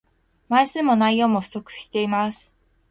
[0.49, 2.55] 枚数も内容も不足しています